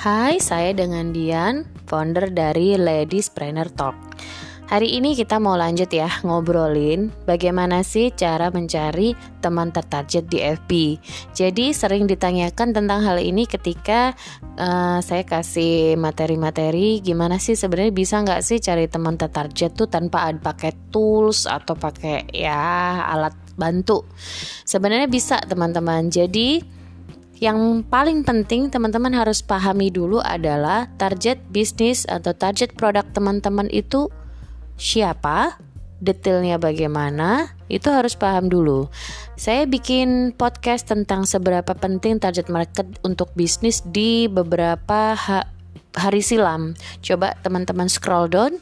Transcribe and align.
Hai, 0.00 0.40
saya 0.40 0.72
dengan 0.72 1.12
Dian, 1.12 1.68
founder 1.84 2.32
dari 2.32 2.72
Ladies 2.80 3.28
Planner 3.28 3.68
Talk. 3.68 3.92
Hari 4.72 4.96
ini 4.96 5.12
kita 5.12 5.36
mau 5.36 5.60
lanjut 5.60 5.92
ya 5.92 6.08
ngobrolin 6.24 7.12
bagaimana 7.28 7.84
sih 7.84 8.08
cara 8.08 8.48
mencari 8.48 9.12
teman 9.44 9.68
tertarget 9.68 10.24
di 10.24 10.40
FB. 10.40 10.70
Jadi 11.36 11.76
sering 11.76 12.08
ditanyakan 12.08 12.72
tentang 12.72 13.04
hal 13.04 13.20
ini 13.20 13.44
ketika 13.44 14.16
uh, 14.56 15.04
saya 15.04 15.20
kasih 15.28 16.00
materi-materi 16.00 17.04
gimana 17.04 17.36
sih 17.36 17.52
sebenarnya 17.52 17.92
bisa 17.92 18.24
nggak 18.24 18.40
sih 18.40 18.56
cari 18.56 18.88
teman 18.88 19.20
tertarget 19.20 19.76
tuh 19.76 19.84
tanpa 19.84 20.32
ada 20.32 20.40
pakai 20.40 20.72
tools 20.88 21.44
atau 21.44 21.76
pakai 21.76 22.24
ya 22.32 23.04
alat 23.04 23.36
bantu. 23.52 24.08
Sebenarnya 24.64 25.12
bisa 25.12 25.44
teman-teman. 25.44 26.08
Jadi 26.08 26.79
yang 27.40 27.80
paling 27.88 28.20
penting 28.20 28.68
teman-teman 28.68 29.16
harus 29.16 29.40
pahami 29.40 29.88
dulu 29.88 30.20
adalah 30.20 30.92
target 31.00 31.40
bisnis 31.48 32.04
atau 32.04 32.36
target 32.36 32.76
produk 32.76 33.08
teman-teman 33.16 33.64
itu 33.72 34.12
siapa, 34.76 35.56
detailnya 36.04 36.60
bagaimana, 36.60 37.56
itu 37.72 37.88
harus 37.88 38.12
paham 38.12 38.52
dulu. 38.52 38.92
Saya 39.40 39.64
bikin 39.64 40.36
podcast 40.36 40.92
tentang 40.92 41.24
seberapa 41.24 41.72
penting 41.72 42.20
target 42.20 42.52
market 42.52 42.84
untuk 43.00 43.32
bisnis 43.32 43.80
di 43.88 44.28
beberapa 44.28 45.16
ha 45.16 45.48
hari 45.96 46.20
silam. 46.20 46.76
Coba 47.00 47.40
teman-teman 47.40 47.88
scroll 47.88 48.28
down, 48.28 48.60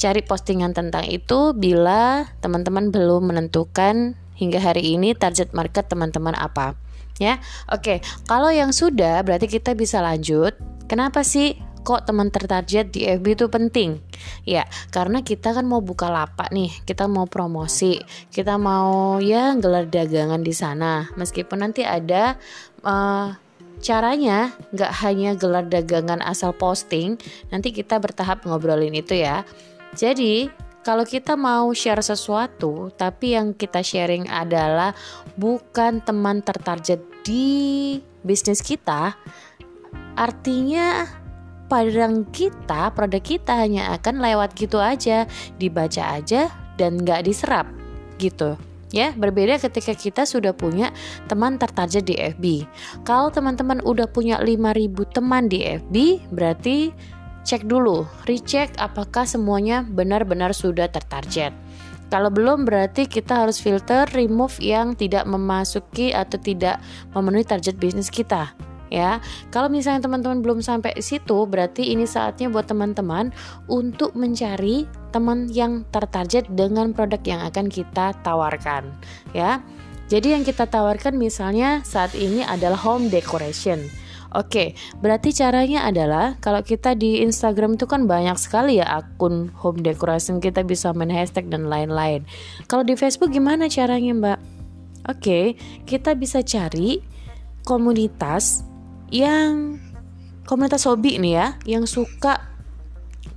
cari 0.00 0.24
postingan 0.24 0.72
tentang 0.72 1.04
itu 1.12 1.52
bila 1.52 2.24
teman-teman 2.40 2.88
belum 2.88 3.28
menentukan 3.30 4.16
hingga 4.32 4.58
hari 4.64 4.96
ini 4.96 5.12
target 5.12 5.52
market 5.52 5.86
teman-teman 5.92 6.34
apa 6.34 6.83
ya. 7.18 7.38
Oke, 7.70 8.00
kalau 8.26 8.50
yang 8.50 8.70
sudah 8.70 9.22
berarti 9.22 9.46
kita 9.46 9.74
bisa 9.76 10.02
lanjut. 10.02 10.54
Kenapa 10.84 11.24
sih 11.24 11.56
kok 11.84 12.08
teman 12.08 12.32
tertarget 12.32 12.92
di 12.92 13.04
FB 13.04 13.26
itu 13.36 13.46
penting? 13.48 14.00
Ya, 14.48 14.68
karena 14.92 15.20
kita 15.20 15.52
kan 15.52 15.64
mau 15.68 15.80
buka 15.84 16.08
lapak 16.08 16.52
nih, 16.52 16.72
kita 16.84 17.08
mau 17.08 17.28
promosi, 17.28 18.00
kita 18.32 18.56
mau 18.56 19.20
ya 19.20 19.56
gelar 19.56 19.88
dagangan 19.88 20.40
di 20.40 20.52
sana. 20.56 21.08
Meskipun 21.16 21.64
nanti 21.64 21.84
ada 21.84 22.36
uh, 22.84 23.36
caranya 23.84 24.52
nggak 24.72 24.92
hanya 25.04 25.30
gelar 25.36 25.68
dagangan 25.68 26.24
asal 26.24 26.56
posting, 26.56 27.20
nanti 27.52 27.72
kita 27.72 28.00
bertahap 28.00 28.44
ngobrolin 28.48 28.96
itu 28.96 29.20
ya. 29.20 29.44
Jadi 29.94 30.63
kalau 30.84 31.08
kita 31.08 31.34
mau 31.34 31.72
share 31.72 32.04
sesuatu, 32.04 32.92
tapi 32.94 33.32
yang 33.32 33.56
kita 33.56 33.80
sharing 33.80 34.28
adalah 34.28 34.92
bukan 35.40 36.04
teman 36.04 36.44
tertarget 36.44 37.00
di 37.24 37.98
bisnis 38.20 38.60
kita, 38.60 39.16
artinya 40.14 41.08
padang 41.72 42.28
kita, 42.28 42.92
produk 42.92 43.24
kita 43.24 43.56
hanya 43.56 43.96
akan 43.96 44.20
lewat 44.20 44.52
gitu 44.54 44.76
aja, 44.76 45.24
dibaca 45.56 46.20
aja 46.20 46.52
dan 46.76 47.00
nggak 47.00 47.24
diserap 47.24 47.66
gitu. 48.20 48.60
Ya, 48.94 49.10
berbeda 49.10 49.58
ketika 49.58 49.90
kita 49.90 50.22
sudah 50.22 50.54
punya 50.54 50.94
teman 51.26 51.58
tertarget 51.58 52.06
di 52.06 52.14
FB. 52.14 52.44
Kalau 53.02 53.26
teman-teman 53.26 53.82
udah 53.82 54.06
punya 54.06 54.38
5000 54.38 55.02
teman 55.10 55.50
di 55.50 55.66
FB, 55.66 56.30
berarti 56.30 56.94
cek 57.44 57.68
dulu, 57.68 58.08
recheck 58.24 58.72
apakah 58.80 59.28
semuanya 59.28 59.84
benar-benar 59.84 60.56
sudah 60.56 60.88
tertarget. 60.88 61.52
Kalau 62.08 62.32
belum 62.32 62.64
berarti 62.64 63.04
kita 63.04 63.44
harus 63.44 63.60
filter 63.60 64.08
remove 64.16 64.56
yang 64.60 64.96
tidak 64.96 65.28
memasuki 65.28 66.12
atau 66.12 66.40
tidak 66.40 66.80
memenuhi 67.12 67.44
target 67.44 67.76
bisnis 67.76 68.08
kita 68.08 68.52
ya. 68.94 69.18
Kalau 69.50 69.66
misalnya 69.66 70.06
teman-teman 70.06 70.38
belum 70.38 70.62
sampai 70.62 70.94
situ, 71.02 71.42
berarti 71.50 71.90
ini 71.90 72.06
saatnya 72.06 72.46
buat 72.46 72.70
teman-teman 72.70 73.34
untuk 73.66 74.14
mencari 74.14 74.86
teman 75.10 75.50
yang 75.50 75.82
tertarget 75.90 76.46
dengan 76.54 76.94
produk 76.94 77.18
yang 77.26 77.40
akan 77.42 77.66
kita 77.66 78.14
tawarkan, 78.22 78.94
ya. 79.34 79.58
Jadi 80.06 80.36
yang 80.36 80.44
kita 80.44 80.68
tawarkan 80.68 81.16
misalnya 81.16 81.80
saat 81.82 82.12
ini 82.14 82.44
adalah 82.44 82.76
home 82.76 83.08
decoration. 83.08 83.82
Oke, 84.34 84.74
berarti 84.98 85.30
caranya 85.30 85.86
adalah 85.86 86.34
kalau 86.42 86.58
kita 86.66 86.98
di 86.98 87.22
Instagram 87.22 87.78
itu 87.78 87.86
kan 87.86 88.10
banyak 88.10 88.34
sekali 88.34 88.82
ya 88.82 88.98
akun 88.98 89.54
home 89.54 89.78
decoration 89.78 90.42
kita 90.42 90.66
bisa 90.66 90.90
main 90.90 91.14
hashtag 91.14 91.46
dan 91.46 91.70
lain-lain. 91.70 92.26
Kalau 92.66 92.82
di 92.82 92.98
Facebook 92.98 93.30
gimana 93.30 93.70
caranya, 93.70 94.10
Mbak? 94.10 94.38
Oke, 95.06 95.54
kita 95.86 96.18
bisa 96.18 96.42
cari 96.42 96.98
komunitas 97.62 98.66
yang 99.14 99.78
komunitas 100.50 100.82
hobi 100.90 101.22
nih 101.22 101.34
ya, 101.38 101.46
yang 101.62 101.86
suka 101.86 102.42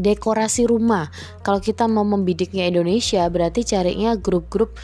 dekorasi 0.00 0.64
rumah. 0.64 1.12
Kalau 1.44 1.60
kita 1.60 1.84
mau 1.92 2.08
membidiknya 2.08 2.72
Indonesia, 2.72 3.28
berarti 3.28 3.68
carinya 3.68 4.16
grup-grup 4.16 4.80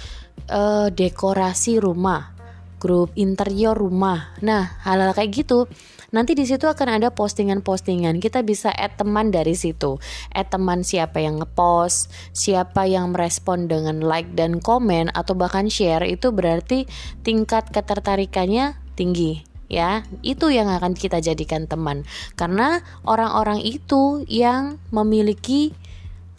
uh, 0.52 0.92
dekorasi 0.92 1.80
rumah, 1.80 2.36
grup 2.82 3.14
interior 3.14 3.78
rumah. 3.78 4.34
Nah, 4.42 4.82
hal-hal 4.82 5.14
kayak 5.14 5.30
gitu 5.30 5.70
Nanti 6.12 6.36
di 6.36 6.44
situ 6.44 6.68
akan 6.68 7.00
ada 7.00 7.08
postingan-postingan. 7.08 8.20
Kita 8.20 8.44
bisa 8.44 8.68
add 8.68 9.00
teman 9.00 9.32
dari 9.32 9.56
situ. 9.56 9.96
Add 10.28 10.52
teman 10.52 10.84
siapa 10.84 11.24
yang 11.24 11.40
ngepost, 11.40 12.12
siapa 12.36 12.84
yang 12.84 13.16
merespon 13.16 13.64
dengan 13.64 14.04
like 14.04 14.28
dan 14.36 14.60
komen 14.60 15.08
atau 15.16 15.32
bahkan 15.32 15.72
share 15.72 16.04
itu 16.04 16.28
berarti 16.28 16.84
tingkat 17.24 17.72
ketertarikannya 17.72 18.76
tinggi 18.92 19.48
ya 19.72 20.04
itu 20.20 20.52
yang 20.52 20.68
akan 20.68 20.92
kita 20.92 21.24
jadikan 21.24 21.64
teman 21.64 22.04
karena 22.36 22.84
orang-orang 23.08 23.64
itu 23.64 24.20
yang 24.28 24.76
memiliki 24.92 25.72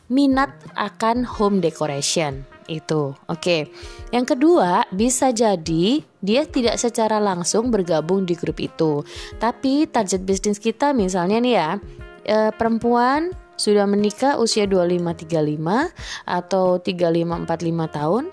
minat 0.06 0.54
akan 0.78 1.26
home 1.26 1.58
decoration 1.58 2.46
itu. 2.68 3.16
Oke. 3.30 3.72
Yang 4.12 4.36
kedua, 4.36 4.86
bisa 4.94 5.32
jadi 5.32 6.02
dia 6.24 6.48
tidak 6.48 6.80
secara 6.80 7.20
langsung 7.20 7.70
bergabung 7.74 8.24
di 8.24 8.36
grup 8.38 8.60
itu. 8.64 9.04
Tapi 9.38 9.88
target 9.88 10.24
bisnis 10.24 10.60
kita 10.60 10.96
misalnya 10.96 11.38
nih 11.44 11.54
ya, 11.54 11.70
e, 12.24 12.38
perempuan 12.56 13.36
sudah 13.54 13.86
menikah 13.86 14.40
usia 14.42 14.66
25-35 14.66 15.94
atau 16.26 16.82
35-45 16.82 17.98
tahun 17.98 18.24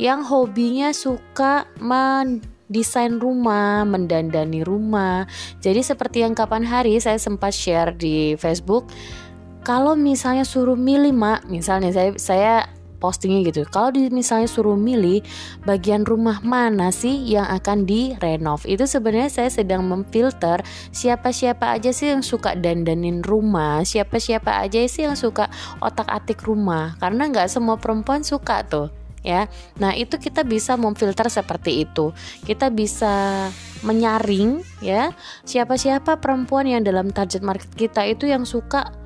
yang 0.00 0.24
hobinya 0.24 0.92
suka 0.92 1.68
mendesain 1.80 3.20
rumah, 3.20 3.84
mendandani 3.84 4.64
rumah. 4.64 5.28
Jadi 5.60 5.80
seperti 5.84 6.24
yang 6.24 6.32
kapan 6.36 6.64
hari 6.64 6.96
saya 7.00 7.20
sempat 7.20 7.52
share 7.52 7.92
di 7.96 8.36
Facebook, 8.40 8.88
kalau 9.64 9.96
misalnya 9.96 10.44
suruh 10.44 10.76
milih 10.76 11.16
mak, 11.16 11.48
misalnya 11.48 11.88
saya 11.88 12.10
saya 12.20 12.54
postingnya 13.04 13.52
gitu. 13.52 13.68
Kalau 13.68 13.92
di 13.92 14.08
misalnya 14.08 14.48
suruh 14.48 14.80
milih 14.80 15.20
bagian 15.68 16.08
rumah 16.08 16.40
mana 16.40 16.88
sih 16.88 17.20
yang 17.28 17.44
akan 17.44 17.84
direnov, 17.84 18.64
itu 18.64 18.88
sebenarnya 18.88 19.28
saya 19.28 19.52
sedang 19.52 19.84
memfilter 19.84 20.64
siapa-siapa 20.88 21.76
aja 21.76 21.92
sih 21.92 22.16
yang 22.16 22.24
suka 22.24 22.56
dandanin 22.56 23.20
rumah, 23.20 23.84
siapa-siapa 23.84 24.64
aja 24.64 24.80
sih 24.88 25.04
yang 25.04 25.20
suka 25.20 25.52
otak-atik 25.84 26.40
rumah. 26.48 26.96
Karena 26.96 27.28
nggak 27.28 27.52
semua 27.52 27.76
perempuan 27.76 28.24
suka 28.24 28.64
tuh 28.64 28.88
ya. 29.24 29.48
Nah, 29.80 29.96
itu 29.96 30.20
kita 30.20 30.44
bisa 30.44 30.76
memfilter 30.76 31.26
seperti 31.32 31.88
itu. 31.88 32.12
Kita 32.44 32.68
bisa 32.72 33.48
menyaring 33.84 34.64
ya 34.80 35.12
siapa-siapa 35.44 36.16
perempuan 36.16 36.64
yang 36.64 36.80
dalam 36.80 37.12
target 37.12 37.44
market 37.44 37.68
kita 37.76 38.08
itu 38.08 38.24
yang 38.24 38.48
suka 38.48 39.03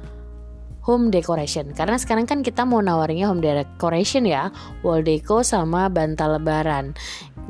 home 0.88 1.12
decoration. 1.12 1.76
Karena 1.76 2.00
sekarang 2.00 2.24
kan 2.24 2.40
kita 2.40 2.64
mau 2.64 2.80
nawarnya 2.80 3.28
home 3.28 3.44
decoration 3.44 4.24
ya. 4.24 4.48
Wall 4.80 5.04
deco 5.04 5.44
sama 5.44 5.92
bantal 5.92 6.40
lebaran. 6.40 6.96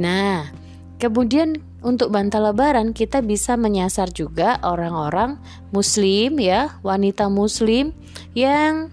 Nah 0.02 0.50
kemudian 0.98 1.62
untuk 1.78 2.10
bantal 2.10 2.50
lebaran 2.50 2.90
kita 2.90 3.22
bisa 3.22 3.54
menyasar 3.54 4.10
juga 4.10 4.58
orang-orang 4.66 5.38
muslim 5.70 6.42
ya 6.42 6.74
wanita 6.82 7.30
muslim 7.30 7.94
yang 8.34 8.90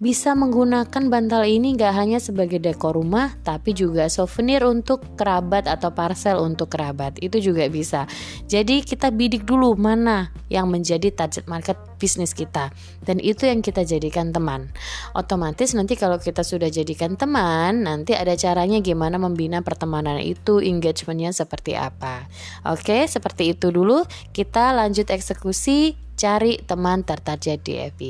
bisa 0.00 0.32
menggunakan 0.32 1.12
bantal 1.12 1.44
ini 1.44 1.76
gak 1.76 1.92
hanya 1.92 2.16
sebagai 2.16 2.56
dekor 2.56 2.96
rumah, 2.96 3.36
tapi 3.44 3.76
juga 3.76 4.08
souvenir 4.08 4.64
untuk 4.64 5.04
kerabat 5.12 5.68
atau 5.68 5.92
parcel 5.92 6.40
untuk 6.40 6.72
kerabat. 6.72 7.20
Itu 7.20 7.36
juga 7.36 7.68
bisa. 7.68 8.08
Jadi 8.48 8.80
kita 8.80 9.12
bidik 9.12 9.44
dulu 9.44 9.76
mana 9.76 10.32
yang 10.48 10.72
menjadi 10.72 11.12
target 11.12 11.44
market 11.44 11.76
bisnis 12.00 12.32
kita. 12.32 12.72
Dan 13.04 13.20
itu 13.20 13.44
yang 13.44 13.60
kita 13.60 13.84
jadikan 13.84 14.32
teman. 14.32 14.72
Otomatis 15.12 15.76
nanti 15.76 16.00
kalau 16.00 16.16
kita 16.16 16.40
sudah 16.48 16.72
jadikan 16.72 17.20
teman, 17.20 17.84
nanti 17.84 18.16
ada 18.16 18.32
caranya 18.40 18.80
gimana 18.80 19.20
membina 19.20 19.60
pertemanan 19.60 20.16
itu, 20.16 20.64
engagementnya 20.64 21.36
seperti 21.36 21.76
apa. 21.76 22.24
Oke, 22.64 23.04
seperti 23.04 23.52
itu 23.52 23.68
dulu. 23.68 24.08
Kita 24.32 24.72
lanjut 24.72 25.12
eksekusi 25.12 26.08
cari 26.20 26.60
teman 26.60 27.00
tertarget 27.00 27.64
di 27.64 27.80
FB. 27.80 28.00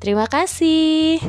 Terima 0.00 0.24
kasih. 0.24 1.20